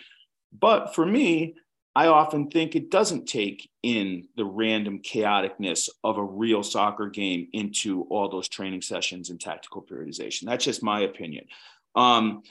But 0.57 0.95
for 0.95 1.05
me, 1.05 1.55
I 1.93 2.07
often 2.07 2.49
think 2.49 2.75
it 2.75 2.89
doesn't 2.89 3.27
take 3.27 3.69
in 3.83 4.29
the 4.37 4.45
random 4.45 4.99
chaoticness 4.99 5.89
of 6.05 6.17
a 6.17 6.23
real 6.23 6.63
soccer 6.63 7.09
game 7.09 7.49
into 7.51 8.03
all 8.03 8.29
those 8.29 8.47
training 8.47 8.81
sessions 8.81 9.29
and 9.29 9.41
tactical 9.41 9.81
periodization. 9.81 10.45
That's 10.45 10.63
just 10.63 10.83
my 10.83 11.01
opinion. 11.01 11.47
Um, 11.95 12.43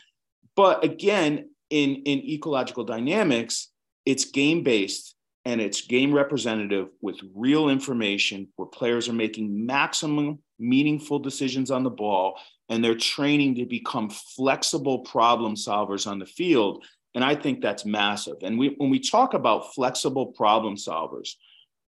but 0.57 0.85
again, 0.85 1.49
in 1.71 1.97
in 2.05 2.19
ecological 2.21 2.85
dynamics, 2.85 3.69
it's 4.05 4.25
game 4.27 4.63
based 4.63 5.15
and 5.45 5.61
it's 5.61 5.83
game 5.83 6.13
representative 6.13 6.89
with 7.01 7.17
real 7.35 7.69
information 7.69 8.49
where 8.57 8.67
players 8.67 9.09
are 9.09 9.15
making 9.15 9.65
maximum 9.65 10.39
meaningful 10.59 11.19
decisions 11.19 11.71
on 11.71 11.83
the 11.83 11.91
ball 11.91 12.39
and 12.69 12.85
they're 12.85 12.95
training 12.95 13.55
to 13.55 13.65
become 13.65 14.11
flexible 14.11 15.01
problem 15.01 15.55
solvers 15.55 16.07
on 16.07 16.19
the 16.19 16.27
field. 16.27 16.85
And 17.15 17.25
i 17.25 17.35
think 17.35 17.61
that's 17.61 17.85
massive. 17.85 18.37
And 18.43 18.59
we, 18.59 18.75
when 18.77 18.91
we 18.91 19.01
talk 19.01 19.35
about 19.35 19.75
flexible 19.75 20.27
problem 20.27 20.77
solvers 20.77 21.31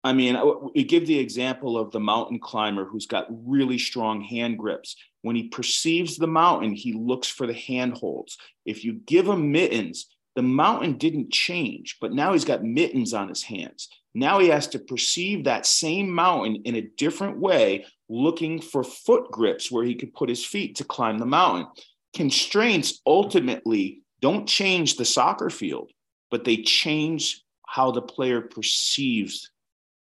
i 0.05 0.13
mean 0.13 0.39
we 0.75 0.85
give 0.85 1.07
the 1.07 1.19
example 1.19 1.77
of 1.77 1.91
the 1.91 2.01
mountain 2.01 2.39
climber 2.39 2.85
who's 2.85 3.07
got 3.07 3.27
really 3.29 3.79
strong 3.79 4.23
hand 4.23 4.59
grips 4.59 4.97
when 5.23 5.37
he 5.37 5.49
perceives 5.49 6.17
the 6.17 6.27
mountain, 6.27 6.73
he 6.73 6.93
looks 6.93 7.29
for 7.29 7.47
the 7.47 7.55
handholds. 7.55 8.39
If 8.65 8.85
you 8.85 8.95
give 8.95 9.27
him 9.29 9.53
mittens, 9.53 10.07
the 10.37 10.43
mountain 10.43 10.97
didn't 10.97 11.33
change, 11.33 11.99
but 12.01 12.13
now 12.13 12.33
he's 12.33 12.45
got 12.45 12.65
mittens 12.65 13.13
on 13.13 13.29
his 13.29 13.43
hands. 13.43 13.89
Now 14.15 14.39
he 14.39 14.49
has 14.49 14.69
to 14.69 14.79
perceive 14.79 15.45
that 15.45 15.67
same 15.67 16.11
mountain 16.11 16.63
in 16.65 16.77
a 16.77 16.89
different 16.97 17.39
way, 17.39 17.85
looking 18.09 18.61
for 18.61 18.83
foot 18.83 19.31
grips 19.31 19.71
where 19.71 19.85
he 19.85 19.95
could 19.95 20.15
put 20.15 20.29
his 20.29 20.45
feet 20.45 20.77
to 20.77 20.85
climb 20.85 21.19
the 21.19 21.27
mountain. 21.27 21.67
Constraints 22.15 23.01
ultimately 23.07 24.03
don't 24.21 24.49
change 24.49 24.97
the 24.97 25.05
soccer 25.05 25.51
field, 25.51 25.91
but 26.31 26.45
they 26.45 26.59
change 26.59 27.43
how 27.67 27.91
the 27.91 28.03
player 28.03 28.41
perceives 28.41 29.51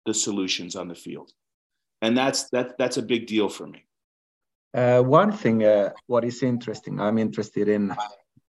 the 0.06 0.14
solutions 0.14 0.76
on 0.76 0.88
the 0.88 0.94
field. 0.94 1.32
And 2.00 2.16
that's 2.16 2.48
that 2.50 2.78
that's 2.78 2.96
a 2.96 3.02
big 3.02 3.26
deal 3.26 3.48
for 3.48 3.66
me. 3.66 3.87
Uh, 4.74 5.02
one 5.02 5.32
thing, 5.32 5.64
uh, 5.64 5.90
what 6.06 6.24
is 6.24 6.42
interesting, 6.42 7.00
I'm 7.00 7.18
interested 7.18 7.68
in 7.68 7.94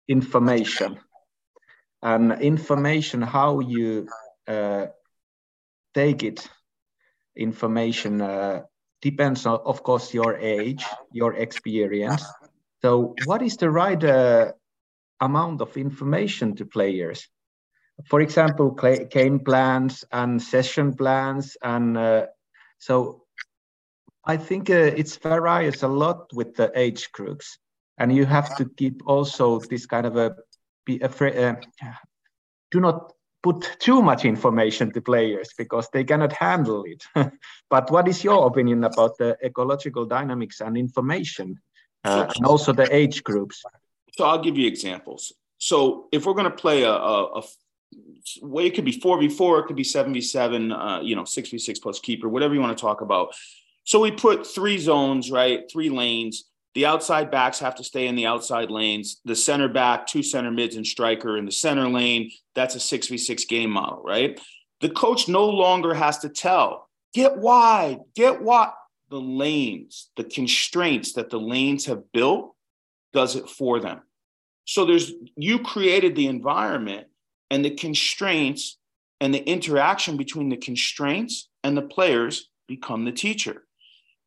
information 0.08 1.00
and 2.02 2.42
information, 2.42 3.22
how 3.22 3.60
you 3.60 4.08
uh, 4.48 4.88
take 5.94 6.24
it. 6.24 6.48
Information 7.36 8.22
uh, 8.22 8.64
depends 9.02 9.46
on, 9.46 9.60
of 9.66 9.84
course, 9.84 10.14
your 10.14 10.38
age, 10.38 10.86
your 11.12 11.36
experience. 11.36 12.26
So, 12.82 13.16
what 13.26 13.42
is 13.42 13.58
the 13.58 13.70
right 13.70 14.04
uh, 14.04 14.52
amount 15.22 15.62
of 15.62 15.78
information 15.78 16.56
to 16.56 16.66
players? 16.66 17.28
For 18.10 18.20
example, 18.20 18.72
game 18.72 19.40
plans 19.40 20.04
and 20.12 20.42
session 20.42 20.94
plans, 20.96 21.56
and 21.62 21.98
uh, 21.98 22.26
so 22.80 23.21
I 24.26 24.38
think 24.38 24.70
uh, 24.70 24.74
it's 24.74 25.18
varies 25.18 25.84
a 25.84 25.88
lot 25.88 26.32
with 26.34 26.56
the 26.56 26.72
age 26.76 27.12
groups, 27.12 27.58
and 27.98 28.16
you 28.16 28.26
have 28.26 28.56
to 28.58 28.66
keep 28.78 29.02
also 29.06 29.60
this 29.60 29.86
kind 29.86 30.06
of 30.06 30.16
a 30.16 30.36
be 30.86 31.00
afraid. 31.00 31.38
Uh, 31.38 31.56
do 32.70 32.80
not 32.80 33.14
put 33.44 33.78
too 33.80 34.02
much 34.02 34.24
information 34.24 34.92
to 34.94 35.02
players 35.02 35.50
because 35.58 35.90
they 35.92 36.04
cannot 36.04 36.32
handle 36.32 36.84
it. 36.86 37.04
but 37.70 37.90
what 37.90 38.08
is 38.08 38.24
your 38.24 38.46
opinion 38.48 38.84
about 38.84 39.18
the 39.18 39.36
ecological 39.44 40.06
dynamics 40.06 40.62
and 40.62 40.78
information, 40.78 41.60
uh, 42.04 42.32
and 42.36 42.46
also 42.46 42.72
the 42.72 42.94
age 42.96 43.24
groups? 43.24 43.64
So 44.18 44.26
I'll 44.26 44.44
give 44.44 44.58
you 44.58 44.68
examples. 44.68 45.34
So 45.58 46.08
if 46.12 46.26
we're 46.26 46.34
going 46.34 46.46
to 46.46 46.56
play 46.56 46.84
a, 46.84 46.92
a, 46.92 47.40
a 47.40 47.44
way, 48.42 48.68
it 48.68 48.76
could 48.76 48.86
be 48.86 48.92
four 48.92 49.20
v 49.20 49.30
four, 49.30 49.60
it 49.60 49.66
could 49.66 49.76
be 49.76 49.84
seven 49.84 50.14
v 50.14 50.22
seven, 50.22 50.72
uh, 50.72 51.02
you 51.02 51.16
know, 51.16 51.26
six 51.26 51.50
v 51.50 51.58
six 51.58 51.80
plus 51.80 52.00
keeper, 52.00 52.30
whatever 52.30 52.54
you 52.54 52.62
want 52.62 52.78
to 52.78 52.82
talk 52.82 53.02
about 53.02 53.34
so 53.84 54.00
we 54.00 54.12
put 54.12 54.48
three 54.48 54.78
zones, 54.78 55.32
right? 55.32 55.64
Three 55.72 55.90
lanes. 55.90 56.46
The 56.74 56.86
outside 56.86 57.32
backs 57.32 57.60
have 57.60 57.76
to 57.76 57.84
stay 57.84 58.08
in 58.08 58.16
the 58.16 58.26
outside 58.26 58.72
lanes. 58.72 59.20
The 59.26 59.36
center 59.36 59.68
back, 59.68 60.08
two 60.08 60.24
center 60.24 60.52
mids, 60.52 60.76
and 60.76 60.88
striker 60.88 61.38
in 61.38 61.46
the 61.46 61.52
center 61.52 61.90
lane. 61.90 62.32
That's 62.56 62.76
a 62.76 62.80
6v6 62.80 63.48
game 63.48 63.72
model, 63.72 64.02
right? 64.04 64.40
The 64.80 64.90
coach 64.90 65.28
no 65.28 65.48
longer 65.48 65.94
has 65.94 66.20
to 66.20 66.30
tell, 66.30 66.90
get 67.14 67.38
wide, 67.38 68.00
get 68.16 68.42
wide. 68.42 68.72
The 69.10 69.20
lanes, 69.20 70.10
the 70.16 70.24
constraints 70.24 71.14
that 71.14 71.30
the 71.30 71.40
lanes 71.40 71.86
have 71.88 72.12
built 72.14 72.56
does 73.12 73.36
it 73.36 73.50
for 73.50 73.82
them. 73.82 74.02
So 74.64 74.86
there's 74.86 75.12
you 75.36 75.60
created 75.60 76.16
the 76.16 76.28
environment 76.28 77.08
and 77.50 77.66
the 77.66 77.72
constraints 77.72 78.78
and 79.20 79.34
the 79.34 79.44
interaction 79.44 80.16
between 80.16 80.48
the 80.48 80.56
constraints 80.56 81.50
and 81.64 81.76
the 81.76 81.82
players 81.82 82.50
become 82.68 83.04
the 83.04 83.12
teacher. 83.12 83.66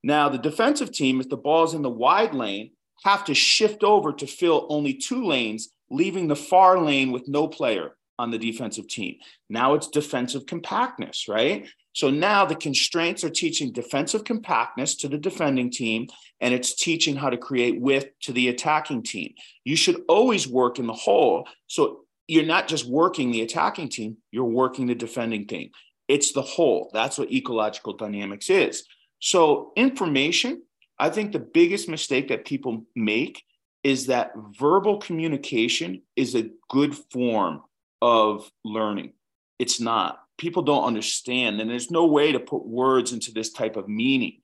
Now, 0.05 0.29
the 0.29 0.37
defensive 0.37 0.93
team, 0.93 1.19
if 1.19 1.31
the 1.31 1.39
ball's 1.39 1.73
in 1.73 1.81
the 1.81 1.89
wide 1.89 2.35
lane, 2.35 2.73
have 3.05 3.25
to 3.25 3.35
shift 3.35 3.83
over 3.83 4.13
to 4.13 4.27
fill 4.27 4.67
only 4.69 4.93
two 4.93 5.25
lanes, 5.25 5.71
leaving 5.91 6.29
the 6.29 6.37
far 6.37 6.79
lane 6.79 7.11
with 7.11 7.27
no 7.27 7.49
player 7.49 7.97
on 8.19 8.31
the 8.31 8.39
defensive 8.39 8.87
team. 8.87 9.17
Now 9.49 9.73
it's 9.73 9.89
defensive 9.89 10.45
compactness, 10.45 11.27
right? 11.27 11.67
So 11.95 12.11
now 12.11 12.45
the 12.45 12.55
constraints 12.55 13.25
are 13.25 13.31
teaching 13.31 13.73
defensive 13.73 14.25
compactness 14.25 14.95
to 14.97 15.09
the 15.09 15.17
defending 15.17 15.71
team, 15.71 16.09
and 16.39 16.53
it's 16.53 16.75
teaching 16.75 17.17
how 17.17 17.31
to 17.31 17.39
create 17.39 17.81
width 17.81 18.09
to 18.25 18.33
the 18.33 18.49
attacking 18.49 19.05
team. 19.05 19.33
You 19.65 19.75
should 19.75 20.03
always 20.07 20.47
work 20.47 20.79
in 20.79 20.87
the 20.87 20.93
whole. 20.93 21.49
So 21.67 22.01
you're 22.29 22.45
not 22.45 22.69
just 22.69 22.87
working 22.87 23.31
the 23.31 23.41
attacking 23.41 23.89
team, 23.89 24.19
you're 24.31 24.45
working 24.45 24.87
the 24.87 24.95
defending 24.95 25.47
team. 25.47 25.71
It's 26.09 26.33
the 26.33 26.43
whole. 26.43 26.91
That's 26.93 27.17
what 27.17 27.33
ecological 27.33 27.95
dynamics 27.95 28.51
is. 28.51 28.85
So, 29.25 29.73
information, 29.75 30.65
I 30.99 31.09
think 31.09 31.33
the 31.33 31.39
biggest 31.39 31.89
mistake 31.89 32.29
that 32.29 32.45
people 32.45 32.85
make 32.95 33.43
is 33.83 34.09
that 34.09 34.33
verbal 34.59 34.99
communication 34.99 36.03
is 36.15 36.35
a 36.35 36.51
good 36.69 36.95
form 36.95 37.63
of 38.03 38.51
learning. 38.67 39.15
It's 39.59 39.81
not. 39.81 40.19
People 40.37 40.61
don't 40.61 40.85
understand, 40.85 41.59
and 41.59 41.71
there's 41.71 41.91
no 41.91 42.05
way 42.05 42.33
to 42.33 42.39
put 42.39 42.67
words 42.67 43.15
into 43.15 43.33
this 43.33 43.51
type 43.51 43.77
of 43.77 43.89
meaning. 43.89 44.41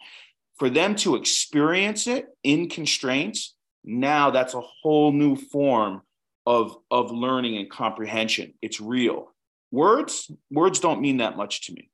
For 0.59 0.71
them 0.71 0.95
to 0.97 1.15
experience 1.15 2.07
it 2.07 2.29
in 2.43 2.71
constraints, 2.71 3.55
now 3.85 4.31
that's 4.31 4.55
a 4.55 4.63
whole 4.63 5.13
new 5.13 5.37
form 5.37 6.01
of, 6.47 6.75
of 6.91 7.11
learning 7.11 7.59
and 7.59 7.71
comprehension. 7.71 8.55
It's 8.63 8.81
real. 8.81 9.35
Words, 9.71 10.31
words 10.51 10.81
don't 10.81 11.03
mean 11.03 11.19
that 11.19 11.37
much 11.37 11.67
to 11.67 11.75
me. 11.75 11.91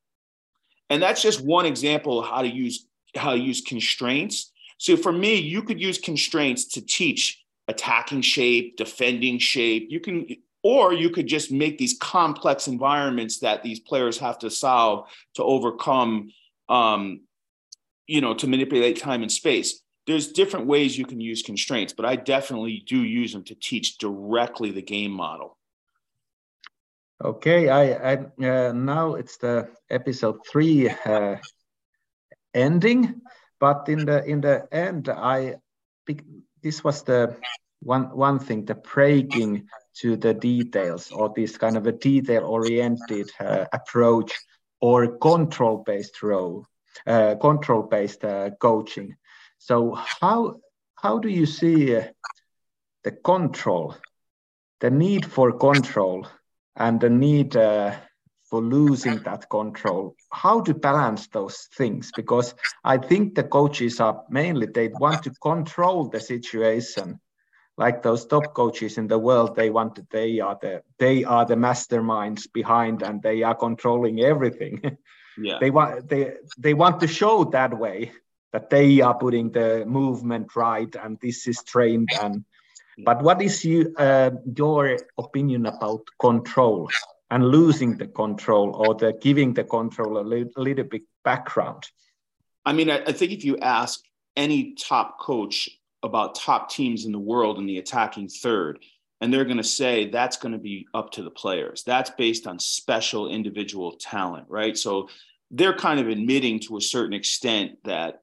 And 0.90 1.02
that's 1.02 1.22
just 1.22 1.40
one 1.44 1.66
example 1.66 2.20
of 2.20 2.26
how 2.26 2.42
to 2.42 2.48
use 2.48 2.86
how 3.16 3.32
to 3.32 3.38
use 3.38 3.62
constraints. 3.62 4.52
So 4.78 4.96
for 4.96 5.12
me, 5.12 5.36
you 5.36 5.62
could 5.62 5.80
use 5.80 5.98
constraints 5.98 6.66
to 6.72 6.84
teach 6.84 7.42
attacking 7.66 8.20
shape, 8.20 8.76
defending 8.76 9.38
shape. 9.38 9.86
You 9.90 10.00
can 10.00 10.26
or 10.62 10.92
you 10.92 11.10
could 11.10 11.26
just 11.26 11.52
make 11.52 11.78
these 11.78 11.96
complex 11.98 12.66
environments 12.66 13.38
that 13.40 13.62
these 13.62 13.80
players 13.80 14.18
have 14.18 14.38
to 14.40 14.50
solve 14.50 15.08
to 15.34 15.42
overcome 15.44 16.30
um, 16.68 17.20
you 18.06 18.20
know, 18.20 18.34
to 18.34 18.46
manipulate 18.46 18.98
time 18.98 19.22
and 19.22 19.32
space. 19.32 19.80
There's 20.06 20.28
different 20.28 20.66
ways 20.66 20.96
you 20.96 21.04
can 21.04 21.20
use 21.20 21.42
constraints, 21.42 21.92
but 21.92 22.04
I 22.06 22.16
definitely 22.16 22.84
do 22.86 23.02
use 23.02 23.32
them 23.32 23.42
to 23.44 23.54
teach 23.54 23.98
directly 23.98 24.70
the 24.70 24.82
game 24.82 25.10
model. 25.10 25.58
Okay, 27.24 27.70
I, 27.70 28.12
I 28.12 28.14
uh, 28.46 28.72
now 28.72 29.14
it's 29.14 29.38
the 29.38 29.68
episode 29.88 30.46
three 30.46 30.90
uh, 30.90 31.36
ending, 32.52 33.22
but 33.58 33.88
in 33.88 34.04
the 34.04 34.22
in 34.24 34.42
the 34.42 34.68
end, 34.70 35.08
I 35.08 35.56
this 36.62 36.84
was 36.84 37.04
the 37.04 37.34
one 37.80 38.14
one 38.14 38.38
thing 38.38 38.66
the 38.66 38.74
breaking 38.74 39.68
to 40.00 40.16
the 40.16 40.34
details 40.34 41.10
or 41.10 41.32
this 41.34 41.56
kind 41.56 41.78
of 41.78 41.86
a 41.86 41.92
detail 41.92 42.44
oriented 42.44 43.30
uh, 43.40 43.64
approach 43.72 44.38
or 44.80 45.16
control 45.16 45.78
based 45.86 46.22
role 46.22 46.66
uh, 47.06 47.34
control 47.36 47.82
based 47.82 48.24
uh, 48.26 48.50
coaching. 48.60 49.16
So 49.58 49.94
how 49.94 50.60
how 50.96 51.18
do 51.18 51.30
you 51.30 51.46
see 51.46 51.96
uh, 51.96 52.08
the 53.04 53.12
control 53.12 53.94
the 54.80 54.90
need 54.90 55.24
for 55.24 55.52
control 55.58 56.26
and 56.76 57.00
the 57.00 57.10
need 57.10 57.56
uh, 57.56 57.94
for 58.48 58.60
losing 58.60 59.18
that 59.24 59.48
control. 59.48 60.14
How 60.30 60.60
to 60.60 60.74
balance 60.74 61.26
those 61.28 61.68
things? 61.76 62.12
Because 62.14 62.54
i 62.84 62.96
think 62.96 63.34
the 63.34 63.44
coaches 63.44 64.00
are 64.00 64.22
mainly 64.30 64.66
they 64.66 64.88
want 64.88 65.22
to 65.24 65.30
control 65.42 66.08
the 66.08 66.20
situation. 66.20 67.20
Like 67.78 68.02
those 68.02 68.24
top 68.24 68.54
coaches 68.54 68.96
in 68.96 69.06
the 69.06 69.18
world 69.18 69.56
they 69.56 69.70
want 69.70 69.98
they 70.10 70.40
are 70.40 70.58
the 70.60 70.82
they 70.98 71.24
are 71.24 71.44
the 71.44 71.56
masterminds 71.56 72.50
behind 72.52 73.02
and 73.02 73.22
they 73.22 73.42
are 73.42 73.54
controlling 73.54 74.20
everything. 74.20 74.80
Yeah. 75.38 75.58
They 75.60 75.70
want 75.70 76.08
they 76.08 76.32
they 76.56 76.72
want 76.72 77.00
to 77.00 77.06
show 77.06 77.44
that 77.44 77.78
way 77.78 78.12
that 78.54 78.70
they 78.70 79.02
are 79.02 79.18
putting 79.18 79.52
the 79.52 79.84
movement 79.84 80.56
right 80.56 80.96
and 80.96 81.18
this 81.20 81.46
is 81.46 81.62
trained 81.62 82.08
and 82.22 82.44
but 83.04 83.22
what 83.22 83.42
is 83.42 83.64
you, 83.64 83.94
uh, 83.98 84.30
your 84.56 84.98
opinion 85.18 85.66
about 85.66 86.02
control 86.20 86.88
and 87.30 87.44
losing 87.44 87.96
the 87.96 88.06
control 88.06 88.74
or 88.74 88.94
the 88.94 89.12
giving 89.20 89.52
the 89.54 89.64
control 89.64 90.18
a 90.18 90.24
li- 90.24 90.50
little 90.56 90.84
bit 90.84 91.02
background 91.24 91.84
i 92.64 92.72
mean 92.72 92.88
I, 92.90 92.98
I 93.04 93.12
think 93.12 93.32
if 93.32 93.44
you 93.44 93.58
ask 93.58 94.00
any 94.36 94.74
top 94.74 95.18
coach 95.18 95.68
about 96.02 96.34
top 96.34 96.70
teams 96.70 97.04
in 97.04 97.12
the 97.12 97.18
world 97.18 97.58
in 97.58 97.66
the 97.66 97.78
attacking 97.78 98.28
third. 98.28 98.78
And 99.20 99.32
they're 99.32 99.44
going 99.44 99.56
to 99.56 99.64
say 99.64 100.08
that's 100.08 100.36
going 100.36 100.52
to 100.52 100.58
be 100.58 100.86
up 100.94 101.10
to 101.12 101.22
the 101.22 101.30
players. 101.30 101.82
That's 101.84 102.10
based 102.10 102.46
on 102.46 102.58
special 102.58 103.28
individual 103.28 103.92
talent, 103.92 104.46
right? 104.48 104.76
So 104.76 105.08
they're 105.50 105.76
kind 105.76 106.00
of 106.00 106.08
admitting 106.08 106.60
to 106.60 106.76
a 106.76 106.82
certain 106.82 107.14
extent 107.14 107.78
that 107.84 108.22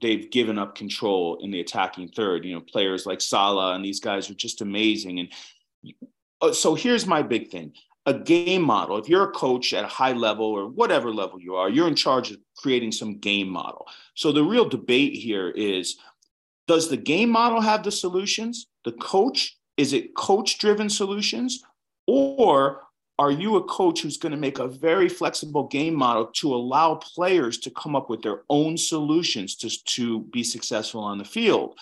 they've 0.00 0.30
given 0.30 0.58
up 0.58 0.74
control 0.74 1.38
in 1.42 1.50
the 1.50 1.60
attacking 1.60 2.08
third. 2.08 2.44
You 2.44 2.54
know, 2.54 2.60
players 2.60 3.06
like 3.06 3.20
Salah 3.20 3.74
and 3.74 3.84
these 3.84 4.00
guys 4.00 4.30
are 4.30 4.34
just 4.34 4.60
amazing. 4.60 5.20
And 5.20 5.94
uh, 6.40 6.52
so 6.52 6.74
here's 6.74 7.06
my 7.06 7.22
big 7.22 7.50
thing 7.50 7.72
a 8.06 8.14
game 8.14 8.62
model. 8.62 8.98
If 8.98 9.08
you're 9.08 9.24
a 9.24 9.32
coach 9.32 9.72
at 9.72 9.84
a 9.84 9.88
high 9.88 10.12
level 10.12 10.46
or 10.46 10.68
whatever 10.68 11.10
level 11.10 11.40
you 11.40 11.54
are, 11.54 11.70
you're 11.70 11.88
in 11.88 11.94
charge 11.94 12.30
of 12.30 12.38
creating 12.56 12.92
some 12.92 13.18
game 13.18 13.48
model. 13.48 13.86
So 14.14 14.30
the 14.30 14.44
real 14.44 14.68
debate 14.68 15.14
here 15.14 15.50
is 15.50 15.96
does 16.66 16.88
the 16.88 16.96
game 16.96 17.30
model 17.30 17.60
have 17.60 17.82
the 17.82 17.92
solutions? 17.92 18.66
The 18.84 18.92
coach, 18.92 19.56
is 19.76 19.92
it 19.92 20.14
coach 20.14 20.58
driven 20.58 20.88
solutions? 20.90 21.62
Or 22.06 22.82
are 23.18 23.30
you 23.30 23.56
a 23.56 23.64
coach 23.64 24.02
who's 24.02 24.16
going 24.16 24.32
to 24.32 24.38
make 24.38 24.58
a 24.58 24.66
very 24.66 25.08
flexible 25.08 25.68
game 25.68 25.94
model 25.94 26.26
to 26.26 26.54
allow 26.54 26.96
players 26.96 27.58
to 27.58 27.70
come 27.70 27.94
up 27.94 28.10
with 28.10 28.22
their 28.22 28.42
own 28.50 28.76
solutions 28.76 29.54
to, 29.56 29.84
to 29.84 30.20
be 30.32 30.42
successful 30.42 31.00
on 31.00 31.18
the 31.18 31.24
field? 31.24 31.78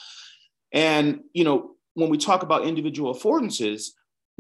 And, 0.73 1.21
you 1.33 1.45
know, 1.45 1.77
when 1.95 2.11
we 2.11 2.19
talk 2.19 2.43
about 2.43 2.67
individual 2.67 3.15
affordances, 3.15 3.91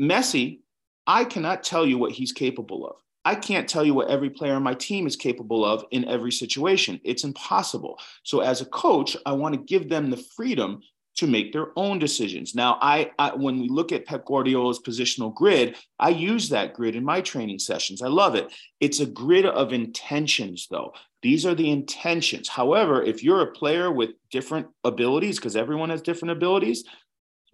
Messi, 0.01 0.61
I 1.07 1.25
cannot 1.25 1.63
tell 1.63 1.87
you 1.87 1.99
what 1.99 2.13
he's 2.13 2.33
capable 2.33 2.87
of. 2.87 2.97
I 3.25 3.37
can't 3.37 3.69
tell 3.69 3.85
you 3.85 3.95
what 3.95 4.09
every 4.09 4.31
player 4.31 4.55
on 4.55 4.63
my 4.63 4.75
team 4.75 5.07
is 5.07 5.17
capable 5.17 5.65
of 5.65 5.85
in 5.93 6.05
every 6.07 6.33
situation. 6.33 7.01
It's 7.05 7.25
impossible. 7.25 7.99
So, 8.25 8.41
as 8.41 8.61
a 8.61 8.67
coach, 8.67 9.17
I 9.25 9.33
want 9.33 9.55
to 9.55 9.61
give 9.61 9.89
them 9.89 10.11
the 10.11 10.17
freedom 10.17 10.83
to 11.17 11.27
make 11.27 11.53
their 11.53 11.69
own 11.77 11.99
decisions. 11.99 12.55
Now, 12.55 12.79
I, 12.81 13.11
I, 13.19 13.35
when 13.35 13.61
we 13.61 13.69
look 13.69 13.93
at 13.93 14.07
Pep 14.07 14.25
Guardiola's 14.25 14.81
positional 14.81 15.35
grid, 15.35 15.77
I 15.99 16.09
use 16.09 16.49
that 16.49 16.75
grid 16.75 16.97
in 16.97 17.05
my 17.05 17.21
training 17.21 17.59
sessions. 17.59 18.01
I 18.01 18.09
love 18.09 18.35
it. 18.35 18.53
It's 18.81 19.01
a 19.01 19.07
grid 19.07 19.45
of 19.45 19.73
intentions, 19.73 20.69
though. 20.71 20.95
These 21.21 21.45
are 21.45 21.55
the 21.55 21.71
intentions. 21.71 22.49
However, 22.49 23.03
if 23.03 23.23
you're 23.23 23.43
a 23.43 23.53
player 23.53 23.93
with 23.93 24.11
different 24.31 24.69
abilities, 24.85 25.37
because 25.37 25.55
everyone 25.57 25.91
has 25.91 26.03
different 26.03 26.33
abilities, 26.33 26.85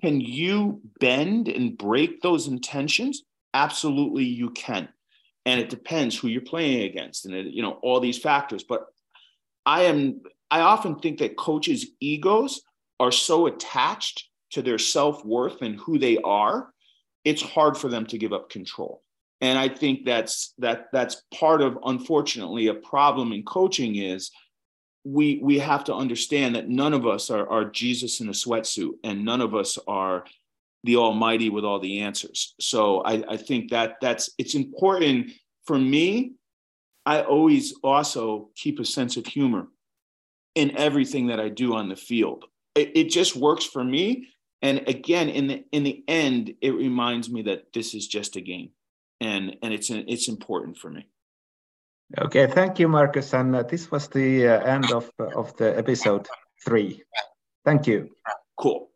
can 0.00 0.20
you 0.20 0.80
bend 1.00 1.48
and 1.48 1.76
break 1.76 2.22
those 2.22 2.46
intentions? 2.46 3.24
Absolutely, 3.54 4.24
you 4.24 4.50
can 4.50 4.88
and 5.48 5.60
it 5.60 5.70
depends 5.70 6.14
who 6.14 6.28
you're 6.28 6.42
playing 6.42 6.82
against 6.82 7.24
and 7.24 7.34
it, 7.34 7.46
you 7.46 7.62
know 7.62 7.78
all 7.82 8.00
these 8.00 8.18
factors 8.18 8.62
but 8.62 8.86
i 9.64 9.82
am 9.84 10.20
i 10.50 10.60
often 10.60 10.98
think 10.98 11.18
that 11.18 11.36
coaches 11.36 11.86
egos 12.00 12.60
are 13.00 13.12
so 13.12 13.46
attached 13.46 14.28
to 14.50 14.62
their 14.62 14.78
self-worth 14.78 15.62
and 15.62 15.78
who 15.80 15.98
they 15.98 16.18
are 16.18 16.72
it's 17.24 17.42
hard 17.42 17.76
for 17.76 17.88
them 17.88 18.06
to 18.06 18.18
give 18.18 18.32
up 18.32 18.50
control 18.50 19.02
and 19.40 19.58
i 19.58 19.68
think 19.68 20.04
that's 20.04 20.54
that 20.58 20.86
that's 20.92 21.22
part 21.34 21.60
of 21.60 21.78
unfortunately 21.84 22.68
a 22.68 22.74
problem 22.74 23.32
in 23.32 23.42
coaching 23.42 23.96
is 23.96 24.30
we 25.04 25.40
we 25.42 25.58
have 25.58 25.84
to 25.84 25.94
understand 25.94 26.54
that 26.54 26.68
none 26.68 26.92
of 26.92 27.06
us 27.06 27.30
are, 27.30 27.48
are 27.48 27.64
jesus 27.64 28.20
in 28.20 28.28
a 28.28 28.32
sweatsuit 28.32 28.92
and 29.04 29.24
none 29.24 29.40
of 29.40 29.54
us 29.54 29.78
are 29.86 30.24
the 30.84 30.96
Almighty 30.96 31.50
with 31.50 31.64
all 31.64 31.80
the 31.80 32.00
answers. 32.00 32.54
So 32.60 33.00
I, 33.02 33.22
I 33.28 33.36
think 33.36 33.70
that 33.70 33.96
that's 34.00 34.30
it's 34.38 34.54
important 34.54 35.32
for 35.64 35.78
me. 35.78 36.32
I 37.04 37.22
always 37.22 37.74
also 37.82 38.50
keep 38.54 38.78
a 38.80 38.84
sense 38.84 39.16
of 39.16 39.26
humor 39.26 39.68
in 40.54 40.76
everything 40.76 41.28
that 41.28 41.40
I 41.40 41.48
do 41.48 41.74
on 41.74 41.88
the 41.88 41.96
field. 41.96 42.44
It, 42.78 42.92
it 42.94 43.10
just 43.10 43.36
works 43.36 43.64
for 43.64 43.82
me. 43.82 44.28
And 44.62 44.88
again, 44.88 45.28
in 45.28 45.46
the 45.46 45.64
in 45.70 45.84
the 45.84 46.02
end, 46.08 46.54
it 46.60 46.74
reminds 46.74 47.30
me 47.30 47.42
that 47.42 47.72
this 47.72 47.94
is 47.94 48.08
just 48.08 48.36
a 48.36 48.40
game, 48.40 48.70
and 49.20 49.56
and 49.62 49.72
it's 49.72 49.90
an, 49.90 50.04
it's 50.08 50.28
important 50.28 50.78
for 50.78 50.90
me. 50.90 51.06
Okay, 52.16 52.46
thank 52.46 52.78
you, 52.78 52.88
Marcus. 52.88 53.34
And 53.34 53.54
uh, 53.54 53.62
this 53.62 53.90
was 53.90 54.08
the 54.08 54.48
uh, 54.48 54.60
end 54.60 54.90
of 54.90 55.10
of 55.36 55.56
the 55.56 55.76
episode 55.76 56.26
three. 56.64 57.02
Thank 57.64 57.86
you. 57.86 58.10
Cool. 58.56 58.88